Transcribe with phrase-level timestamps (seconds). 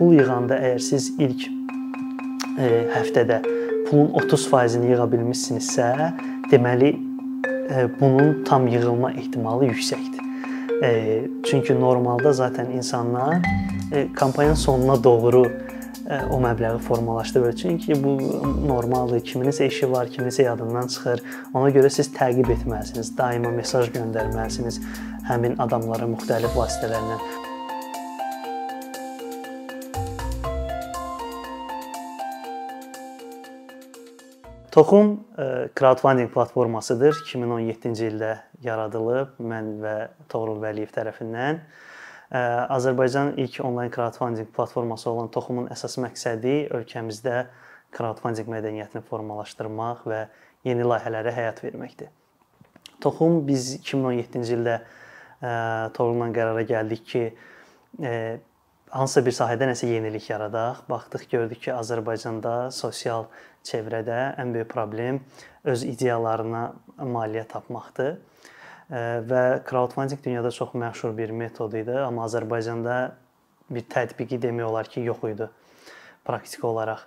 [0.00, 1.44] pul yığanda əgər siz ilk
[2.56, 3.42] e, həftədə
[3.90, 5.88] pulun 30%-ni yığa bilmisinizsə,
[6.48, 10.22] deməli e, bunun tam yığılma ehtimalı yüksəkdir.
[10.84, 10.90] E,
[11.44, 13.36] çünki normalda zaten insanlar
[13.92, 15.44] e, kampaniyanın sonuna doğru
[16.30, 17.52] o məbləği formalaşdırır.
[17.56, 18.16] Çünki bu
[18.66, 19.20] normaldır.
[19.20, 21.22] Kiminsə işi var, kiminsə yadından çıxır.
[21.54, 23.12] Ona görə siz təqib etməlisiniz.
[23.18, 24.80] Daima mesaj göndərməlisiniz
[25.28, 27.20] həmin adamlara müxtəlif vasitələrlə.
[34.70, 35.24] Toxum
[35.74, 37.16] crowdfunding platformasıdır.
[37.26, 39.94] 2017-ci ildə yaradılıb mən və
[40.30, 41.58] Toğrul Vəliyev tərəfindən.
[42.70, 47.40] Azərbaycanın ilk onlayn crowdfunding platforması olan Toxumun əsas məqsədi ölkəmizdə
[47.96, 50.20] crowdfunding mədəniyyətini formalaşdırmaq və
[50.70, 52.12] yeni layihələrə həyat verməkdir.
[53.02, 54.78] Toxum biz 2017-ci ildə
[55.96, 57.24] Toğrulla qərara gəldik ki,
[58.90, 60.84] hansısa bir sahədə nəsə yenilik yaradaq.
[60.90, 63.28] Baxdıq, gördük ki, Azərbaycanda sosial
[63.66, 65.20] çevrədə ən böyük problem
[65.68, 66.64] öz ideyalarına
[66.98, 68.16] maliyyə tapmaqdır
[69.30, 72.96] və crowdfunding dünyada çox məşhur bir metod idi, amma Azərbaycanda
[73.70, 75.46] bir tətbiqi demək olar ki, yox idi
[76.26, 77.04] praktiki olaraq.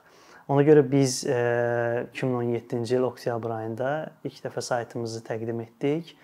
[0.51, 3.89] Ona görə biz 2017-ci il oktyabr ayında
[4.27, 6.15] ilk dəfə saytımızı təqdim etdik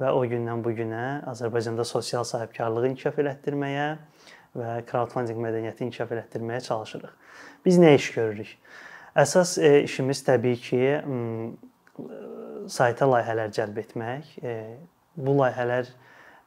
[0.00, 3.86] və o gündən bu günə Azərbaycanda sosial sahibkarlığı inkişaf elətdirməyə
[4.56, 7.12] və crowdfunding mədəniyyəti inkişaf elətdirməyə çalışırıq.
[7.64, 8.54] Biz nə iş görürük?
[9.22, 10.82] Əsas işimiz təbii ki,
[12.72, 14.36] sayta layihələr cəlb etmək,
[15.16, 15.90] bu layihələr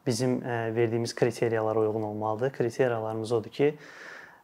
[0.06, 2.52] bizim e, verdiyimiz kriteriyalara uyğun olmalıdır.
[2.52, 3.78] Kriteriyalarımız odur ki,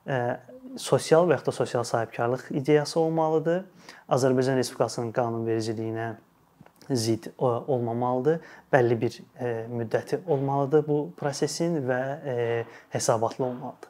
[0.08, 0.38] e,
[0.78, 3.66] sosial və ya da sosial sahibkarlıq ideyası olmalıdır.
[4.10, 6.16] Azərbaycan Respublikasının qanunvericiliyinə
[6.90, 8.42] zidd olmamalıdır.
[8.74, 12.02] Bəlli bir e, müddəti olmalıdır bu prosesin və
[12.90, 13.90] hesabatlı olmalıdır.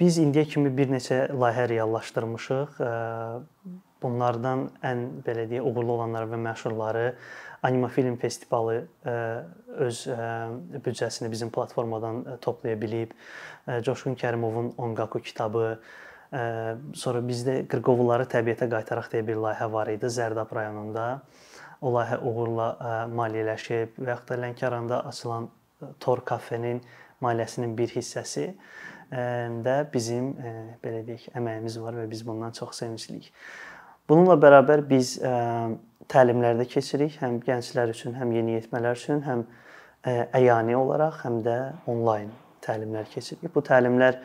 [0.00, 2.80] Biz indiyə kimi bir neçə layihə reallaşdırmışıq.
[4.02, 7.06] Bunlardan ən belə deyə uğurlu olanları və məşhurları
[7.62, 9.10] Anima Film Festivalı e,
[9.68, 10.12] öz e,
[10.84, 13.10] büdcəsini bizim platformadan e, toplaya bilib.
[13.82, 15.80] Coşqun Kərimovun Onqaku kitabı,
[16.30, 21.06] sonra bizdə Qırqovulları təbiətə qaytaraq deyə bir layihə var idi Zərdab rayonunda.
[21.84, 22.68] O layihə uğurla
[23.12, 25.50] maliyyələşib və da Lənkəranda açılan
[26.00, 26.80] Tor kafenin
[27.20, 28.46] maliyyəsinin bir hissəsi
[29.66, 30.32] də bizim
[30.82, 33.28] belə deyək əməyimiz var və biz bundan çox sevincliyik.
[34.08, 35.18] Bununla bərabər biz
[36.10, 39.44] təlimlərdə keçirik, həm gənclər üçün, həm yeniyetmələr üçün, həm
[40.06, 41.56] əyani olaraq, həm də
[41.90, 42.32] onlayn
[42.66, 43.52] təlimlər keçiririk.
[43.54, 44.20] Bu təlimlər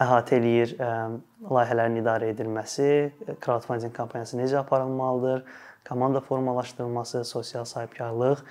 [0.00, 3.12] əhatə eləyir layihələrin idarə edilməsi,
[3.44, 5.44] crowdfunding kampaniyası necə aparılmalıdır,
[5.88, 8.44] komanda formalaşdırılması, sosial sahibkarlıq,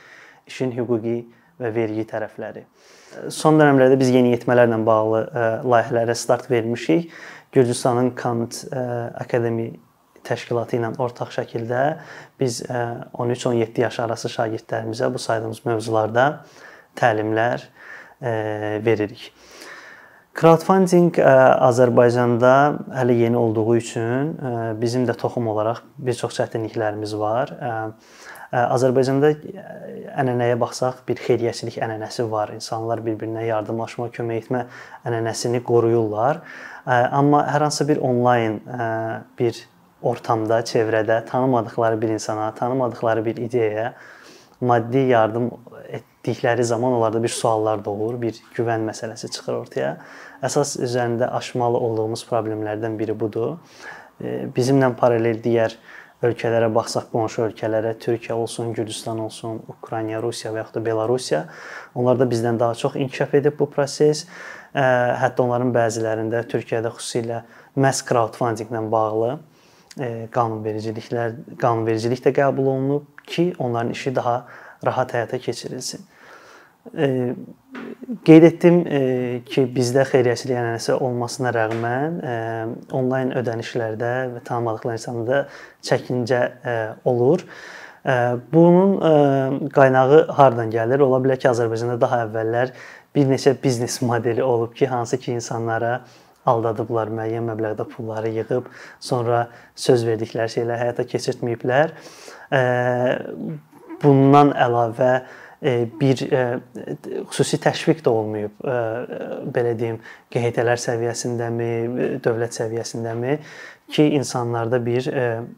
[0.48, 1.18] işin hüquqi
[1.62, 2.66] və vergi tərəfləri.
[3.34, 5.22] Son dövrlərdə biz yeniyetmələrlə bağlı
[5.68, 7.12] layihələrə start vermişik.
[7.52, 9.74] Gürcüstanın Kant Akademi
[10.28, 11.82] təşkilatı ilə ortaq şəkildə
[12.40, 16.28] biz 13-17 e, yaş arası şagirdlərimizə bu saydığımız mövzularda
[17.00, 17.66] təlimlər
[18.22, 19.32] veririk.
[20.32, 21.28] Crowdfunding e,
[21.68, 22.54] Azərbaycanda
[22.96, 24.30] hələ yeni olduğu üçün
[24.82, 27.52] bizim də toxum olaraq bir çox çətinliklərimiz var.
[28.52, 29.32] Azərbaycanda
[30.20, 32.52] ənənəyə baxsaq bir xeyriyyəçilik ənənəsi var.
[32.56, 34.66] İnsanlar bir-birinə yardımlaşma, kömək etmə
[35.08, 36.42] ənənəsini qoruyurlar.
[36.86, 38.60] Amma hər hansı bir onlayn
[39.40, 39.60] bir
[40.02, 43.94] ortamda, çevrədə tanımadıkları bir insana, tanımadıkları bir ideyaya
[44.62, 45.52] maddi yardım
[46.22, 49.96] etdikləri zaman onlarda bir suallar doğur, bir güvən məsələsi çıxır ortaya.
[50.46, 53.58] Əsas üzərində aşmalı olduğumuz problemlərdən biri budur.
[54.22, 55.74] Bizimlə paralel digər
[56.22, 61.46] ölkələrə baxsaq, qonşu ölkələrə, Türkiyə olsun, Gürcüstan olsun, Ukrayna, Rusiya və yaxud da Belarusiya,
[61.96, 64.28] onlar da bizdən daha çox inkişaf edib bu proses.
[64.74, 67.42] Hətta onların bəzilərində Türkiyədə xüsusilə
[67.82, 69.40] məhz crowdfundinglə bağlı
[70.00, 74.46] E, qanunvericiliklər, qanunvericilik də qəbul olunub ki, onların işi daha
[74.86, 76.06] rahat həyata keçirilsin.
[76.98, 77.34] E,
[78.26, 79.02] qeyd etdim e,
[79.48, 82.18] ki, bizdə xeyriyyəçilik ənənəsi olmasına rəğmən
[82.98, 85.46] onlayn ödənişlərdə və tanımadıqları insanda
[85.86, 86.42] çəkincə
[87.08, 87.46] olur.
[88.52, 91.04] Bunun qaynağı hardan gəlir?
[91.06, 92.74] Ola bilər ki, Azərbaycanda daha əvvəllər
[93.16, 96.00] bir neçə biznes modeli olub ki, hansı ki insanlara
[96.50, 98.70] aldadıblar, müəyyən məbləğdə pulları yığıb,
[99.00, 99.44] sonra
[99.78, 101.94] söz verdikləri şeyləri həyata keçirtməyiblər.
[104.02, 105.12] Bundan əlavə
[105.62, 106.24] bir
[107.30, 108.64] xüsusi təşviq də olmayıb.
[109.54, 110.00] Belə deyim,
[110.34, 111.70] QHT-lər səviyyəsindəmi,
[112.26, 113.38] dövlət səviyyəsindəmi
[113.92, 115.08] ki, insanlarda bir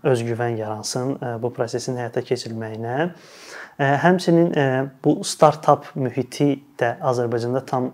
[0.04, 3.12] özgüvən yaransın bu prosesin həyata keçirilməyinə.
[3.80, 4.52] Həmçinin
[5.06, 7.88] bu startap mühiti də Azərbaycanda tam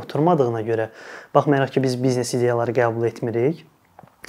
[0.00, 0.88] oturmadığına görə
[1.34, 3.66] baxmayaraq ki, biz biznes ideyaları qəbul etmirik.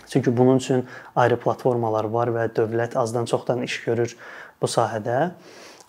[0.09, 0.85] Çünki bunun üçün
[1.15, 4.15] ayrı platformalar var və dövlət azdan çoxdan iş görür
[4.61, 5.31] bu sahədə.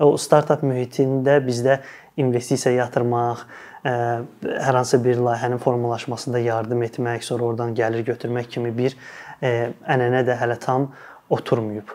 [0.01, 1.81] O startap mühitində bizdə
[2.21, 3.45] investisiya yatırmaq,
[3.85, 8.97] hər hansı bir layihənin formalaşmasında yardım etmək, sonra oradan gəlir götürmək kimi bir
[9.41, 10.91] ənənə də hələ tam
[11.31, 11.95] oturmayıb.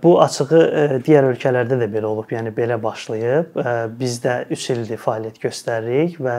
[0.00, 0.60] Bu açığı
[1.04, 3.58] digər ölkələrdə də belə olub, yəni belə başlayıb.
[3.98, 6.36] Biz də 3 ildir fəaliyyət göstəririk və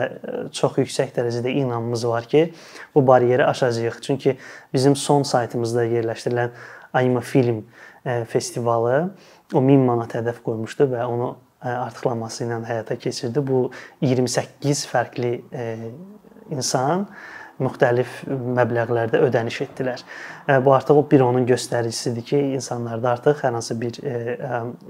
[0.56, 2.48] çox yüksək dərəcədə inamımız var ki,
[2.94, 4.00] bu baryeri aşacağıq.
[4.02, 4.36] Çünki
[4.74, 6.50] bizim son saytımızda yerləşdirilən
[6.92, 7.62] Ayma Film
[8.28, 9.14] festivalı
[9.54, 11.32] o 1000 manat hədəf qoymuşdu və onu
[11.66, 13.42] artıqlaması ilə həyata keçirdi.
[13.46, 13.70] Bu
[14.04, 15.32] 28 fərqli
[16.54, 17.06] insan
[17.56, 20.02] müxtəlif məbləğlərdə ödəniş etdilər.
[20.64, 23.96] Bu artıq bir onun göstəricisidir ki, insanlarda artıq hər hansı bir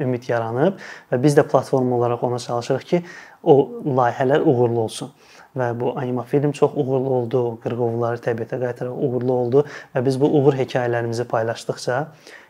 [0.02, 0.80] ümid yaranıb
[1.12, 3.02] və biz də platform olaraq ona çalışırıq ki,
[3.42, 5.14] o layihələr uğurlu olsun
[5.56, 9.62] və bu anima film çox uğurlu oldu, qırğovulları təbiətə qaytaraq uğurlu oldu
[9.94, 12.02] və biz bu uğur hekayələrimizi paylaşdıqca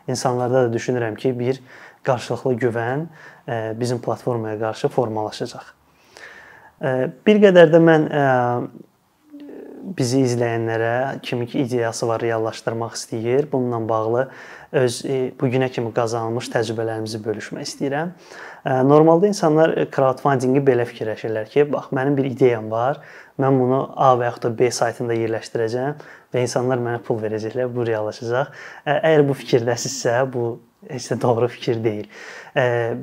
[0.07, 1.61] insanlarda da düşünürəm ki, bir
[2.07, 3.07] qarşılıqlı güvən
[3.79, 5.73] bizim platformaya qarşı formalaşacaq.
[7.27, 8.07] Bir qədər də mən
[9.97, 13.47] bizi izləyənlərə kimi ki ideyası var, reallaşdırmaq istəyir.
[13.51, 14.27] Bununla bağlı
[14.71, 18.11] öz e, bu günə kimi qazanılmış təcrübələrimizi bölüşmək istəyirəm.
[18.65, 22.99] E, normalda insanlar crowdfundingi belə fikirləşirlər ki, bax mənim bir ideyam var.
[23.37, 25.99] Mən bunu A və yaxud da B saytında yerləşdirəcəm
[26.33, 28.49] və insanlar mənə pul verəcəklər, bu reallaşacaq.
[28.85, 30.55] Əgər bu fikirdəsinizsə, bu
[30.87, 32.07] heç də doğru fikir deyil.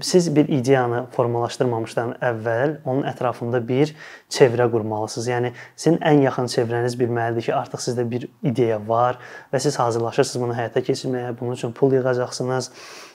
[0.02, 3.92] Siz bir ideyanı formalaşdırmamışdan əvvəl onun ətrafında bir
[4.32, 5.28] çevrə qurmalısınız.
[5.30, 9.18] Yəni sizin ən yaxın çevrəniz bilməlidir ki, artıq sizdə bir ideya var
[9.52, 12.70] və siz hazırlaşırsınız bunu həyata keçirməyə, bunun üçün pul yığacaqsınız.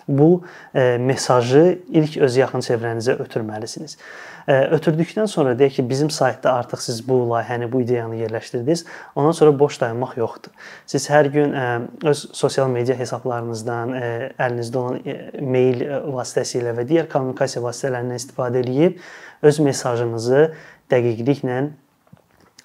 [0.09, 0.44] Bu
[1.00, 3.97] mesajı ilk öz yaxın çevrənizə ötürməlisiniz
[4.50, 8.85] ötürdükdən sonra deyək ki, bizim saytda artıq siz bu layihəni, bu ideyanı yerləşdirdiniz.
[9.15, 10.50] Ondan sonra boş dayanmaq yoxdur.
[10.89, 11.53] Siz hər gün
[12.09, 13.94] öz sosial media hesablarınızdan,
[14.41, 14.97] əlinizdə olan
[15.53, 15.85] mail
[16.17, 18.97] vasitəsilə və digər kommunikasiya vasitələrindən istifadə edib
[19.45, 20.41] öz mesajınızı
[20.89, 21.61] dəqiqliklə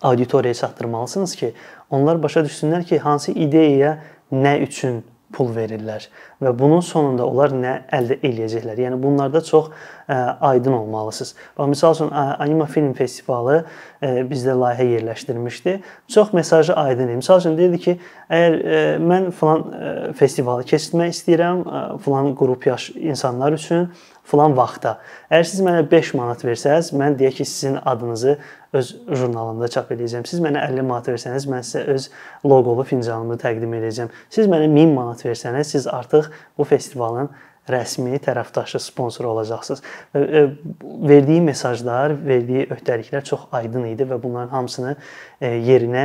[0.01, 1.53] auditoriyaya çatdırmalısınız ki,
[1.91, 3.99] onlar başa düşsünlər ki, hansı ideyaya
[4.33, 5.05] nə üçün
[5.35, 6.07] pul verirlər
[6.43, 8.81] və bunun sonunda onlar nə əldə eləyəcəklər.
[8.87, 10.17] Yəni bunlarda çox ə,
[10.51, 11.35] aydın olmalısınız.
[11.59, 15.77] Bax məsəl üçün Anima Film Festivalı ə, bizdə layihə yerləşdirmişdi.
[16.15, 17.21] Çox mesajı aydın idi.
[17.23, 17.97] Məsəl üçün deyirdi ki,
[18.31, 23.89] əgər ə, mən falan ə, festivalı keçirmək istəyirəm, ə, falan qrup yaş insanlar üçün
[24.25, 24.99] falan vaxtda.
[25.31, 28.39] Əgər siz mənə 5 manat versəz, mən deyək ki, sizin adınızı
[28.75, 30.27] öz jurnalımda çap edəcəm.
[30.27, 32.11] Siz mənə 50 manat versəniz, mən sizə öz
[32.45, 34.13] loqolu fincanımı təqdim edəcəm.
[34.35, 37.31] Siz mənə 1000 manat versəniz, siz artıq bu festivalın
[37.71, 39.81] rəsmi tərəfdaşı, sponsoru olacaqsınız.
[40.15, 44.97] Verdiyi mesajlar, verdiyi öhdəliklər çox aydın idi və bunların hamısını
[45.41, 46.05] yerinə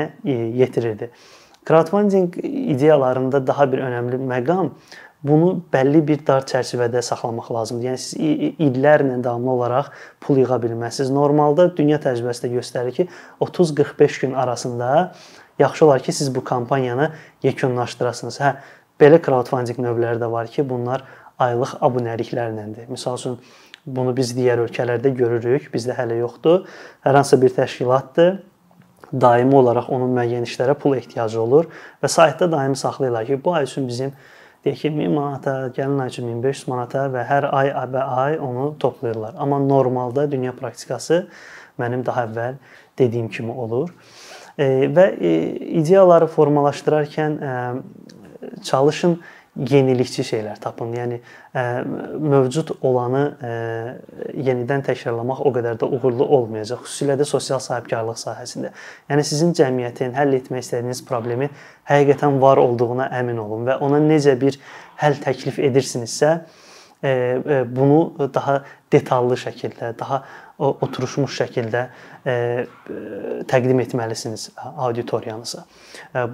[0.61, 1.09] yetirirdi.
[1.67, 4.71] Crowdfunding ideyalarında daha bir önəmli məqam
[5.23, 7.87] bunu bəlli bir dar çərçivədə saxlamaq lazımdır.
[7.89, 9.91] Yəni siz illərlə davamlı olaraq
[10.23, 11.11] pul yığa bilməzsiniz.
[11.11, 13.07] Normalda dünya təcrübəsi də göstərir ki,
[13.41, 15.13] 30-45 gün arasında
[15.59, 17.11] yaxşı olar ki, siz bu kampaniyanı
[17.43, 18.39] yekunlaşdırasınız.
[18.39, 18.53] Hə,
[18.99, 21.03] belə crowdfunding növləri də var ki, bunlar
[21.39, 22.87] aylıq abunəliklərləndir.
[22.91, 23.39] Məsəl üçün
[23.85, 26.63] bunu biz digər ölkələrdə görürük, bizdə hələ yoxdur.
[27.03, 28.39] Hər hansı bir təşkilatdır
[29.09, 31.69] daimi olaraq onun müəyyən işlərə pul ehtiyacı olur
[32.03, 34.11] və saytda daimi saxlayırlar ki, bu ay üçün bizim
[34.65, 38.73] deyək ki, 1000 manata, gəlin ay üçün 1500 manata və hər ay və ay onu
[38.79, 39.37] toplayırlar.
[39.37, 41.25] Amma normalda dünya praktikası
[41.79, 42.59] mənim daha əvvəl
[42.99, 43.93] dediyim kimi olur.
[44.59, 45.33] E, və e,
[45.79, 47.53] ideyaları formalaşdırarkən e,
[48.63, 49.19] çalışın
[49.59, 50.93] yenilikçi şeylər tapın.
[50.95, 51.63] Yəni ə,
[52.19, 53.51] mövcud olanı ə,
[54.37, 56.85] yenidən təkrarlamaq o qədər də uğurlu olmayacaq.
[56.87, 58.71] Xüsusilə də sosial sahibkarlıq sahəsində.
[59.11, 61.51] Yəni sizin cəmiyyətin həll etmək istədiyiniz problemi
[61.89, 64.59] həqiqətən var olduğuna əmin olun və ona necə bir
[64.99, 66.39] həll təklif edirsinizsə,
[67.01, 70.23] bunu daha detallı şəkildə, daha
[70.59, 71.85] oturuşmuş şəkildə
[73.49, 75.63] təqdim etməlisiniz auditoriyanıza.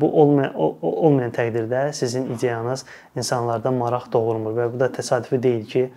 [0.02, 5.90] Bu olmayan olmayan təqdirdə sizin ideyanız insanlarda maraq doğurmur və bu da təsadüfi deyil ki,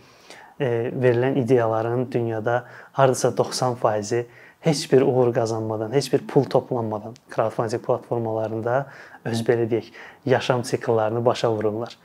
[0.61, 4.27] verilən ideyaların dünyada hardasa 90%-i
[4.61, 8.87] heç bir uğur qazanmadan, heç bir pul toplanmadan crowdfunding platformalarında
[9.25, 9.93] öz belə deyək,
[10.27, 11.99] yaşam sikllarını başa vururlar.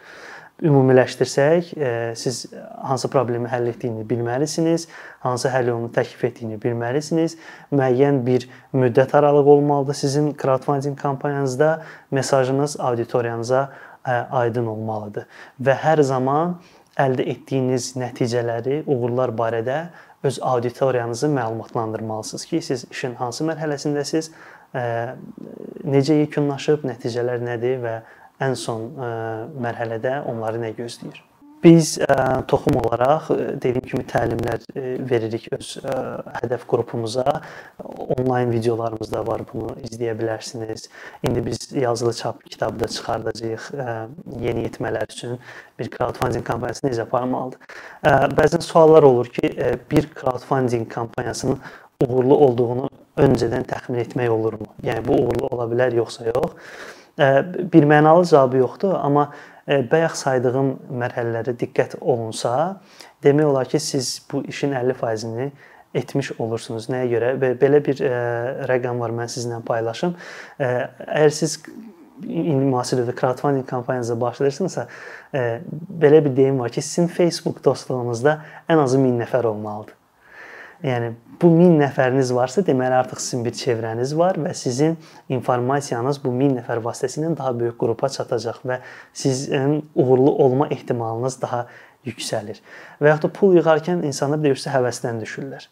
[0.62, 1.72] Ümumiləşdirsək,
[2.20, 2.44] siz
[2.86, 4.86] hansı problemi həll etdiyini bilməlisiniz,
[5.26, 7.38] hansı həll yolunu təklif etdiyini bilməlisiniz.
[7.74, 11.82] Müəyyən bir müddət aralığı olmalıdır sizin crowdfunding kampanyanızda,
[12.12, 13.70] mesajınız auditoriyanıza
[14.32, 15.28] aydın olmalıdır
[15.64, 16.58] və hər zaman
[17.00, 19.86] əldə etdiyiniz nəticələri, uğurlar barədə
[20.24, 24.30] öz auditoriyanızı məlumatlandırmalısınız ki, siz işin hansı mərhələsindəsiz,
[25.84, 27.96] necə yekunlaşıb, nəticələr nədir və
[28.42, 28.90] ən son
[29.62, 31.22] mərhələdə onları nə gözləyir.
[31.64, 32.16] Biz ə,
[32.52, 33.30] toxum olaraq
[33.64, 34.66] dediyim kimi təlimlər
[35.08, 35.94] veririk öz ə,
[36.42, 37.24] hədəf qrupumuza.
[38.18, 40.90] Onlayn videolarımız da var, bunu izləyə bilərsiniz.
[41.24, 43.96] İndi biz yazılı çap kitabı da çıxardacağıq ə,
[44.44, 45.40] yeni yetmələr üçün
[45.80, 47.80] bir crowdfunding kampaniyası necə aparılmalıdır.
[48.04, 51.62] Ə, bəzən suallar olur ki, ə, bir crowdfunding kampaniyasının
[52.04, 52.90] uğurlu olduğunu
[53.24, 54.68] öncədən təxmin etmək olurmu?
[54.84, 56.60] Yəni bu uğurlu ola bilər yoxsa yox?
[57.18, 59.28] Bir mənalı cavabı yoxdur, amma
[59.68, 62.82] bayaq saydığım mərhələlərə diqqət olunsa,
[63.24, 65.52] demək olar ki, siz bu işin 50%-ni
[65.94, 66.90] etmiş olursunuz.
[66.90, 67.32] Nəyə görə?
[67.62, 68.02] Belə bir
[68.70, 70.16] rəqəm var, mən sizinlə paylaşım.
[70.58, 71.60] Əgər siz
[72.24, 74.88] indi müasir dövrdə crowdfunding kampaniyasına başlayırsınızsa,
[75.34, 78.40] belə bir deyim var ki, sizin Facebook dostluğunuzda
[78.70, 79.94] ən azı 1000 nəfər olmalıdır.
[80.84, 84.98] Yəni bu 1000 nəfəriniz varsa, deməli artıq sizin bir çevrəniz var və sizin
[85.30, 88.80] informasiyanız bu 1000 nəfər vasitəsilə daha böyük qrupa çatacaq və
[89.14, 91.66] sizin uğurlu olma ehtimalınız daha
[92.08, 92.60] yüksəlir.
[93.02, 95.68] Və yaxud da pul yığarkən insanlar deyirsə həvəsdən düşürlər.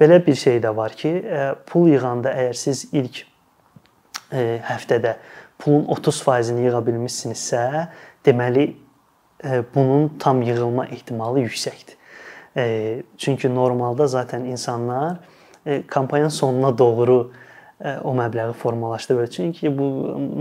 [0.00, 1.12] Belə bir şey də var ki,
[1.68, 3.24] pul yığanda əgər siz ilk
[4.32, 5.18] həftədə
[5.60, 7.88] pulun 30%-ni yığa bilmisinizsə,
[8.24, 8.70] deməli
[9.74, 12.00] bunun tam yığılma ehtimalı yüksəkdir.
[13.18, 15.16] Çünki normalda zaten insanlar
[15.86, 17.32] kampanyanın sonuna doğru
[18.04, 19.26] o məbləği formalaşdırır.
[19.26, 19.84] Çünki bu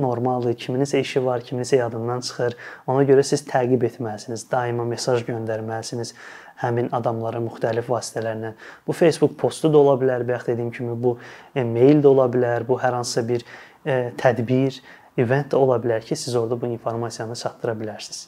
[0.01, 0.53] normaldır.
[0.53, 2.55] Kiminsə işi var, kiminsə yadından çıxır.
[2.87, 4.45] Ona görə siz təqib etməlisiniz.
[4.51, 6.13] Daima mesaj göndərməlisiniz
[6.61, 8.53] həmin adamlara müxtəlif vasitələrlə.
[8.87, 11.17] Bu Facebook postu da ola bilər, bayaq dediyim kimi bu
[11.55, 13.43] mail də ola bilər, bu hər hansısa bir
[14.21, 14.77] tədbir,
[15.17, 18.27] event də ola bilər ki, siz orada bu informasiyanı çatdıra bilərsiniz.